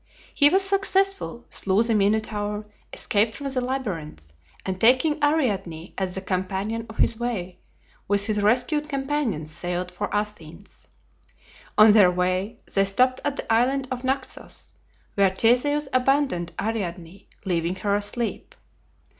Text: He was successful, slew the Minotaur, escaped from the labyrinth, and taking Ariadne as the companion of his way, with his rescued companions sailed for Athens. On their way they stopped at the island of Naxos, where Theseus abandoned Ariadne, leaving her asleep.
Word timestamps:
He 0.33 0.49
was 0.49 0.63
successful, 0.63 1.45
slew 1.51 1.83
the 1.83 1.93
Minotaur, 1.93 2.65
escaped 2.91 3.35
from 3.35 3.49
the 3.49 3.61
labyrinth, 3.61 4.33
and 4.65 4.81
taking 4.81 5.23
Ariadne 5.23 5.93
as 5.95 6.15
the 6.15 6.21
companion 6.21 6.87
of 6.89 6.97
his 6.97 7.19
way, 7.19 7.59
with 8.07 8.25
his 8.25 8.41
rescued 8.41 8.89
companions 8.89 9.51
sailed 9.51 9.91
for 9.91 10.11
Athens. 10.11 10.87
On 11.77 11.91
their 11.91 12.09
way 12.09 12.57
they 12.73 12.83
stopped 12.85 13.21
at 13.23 13.35
the 13.35 13.53
island 13.53 13.87
of 13.91 14.03
Naxos, 14.03 14.73
where 15.13 15.29
Theseus 15.29 15.87
abandoned 15.93 16.53
Ariadne, 16.59 17.27
leaving 17.45 17.75
her 17.75 17.95
asleep. 17.95 18.55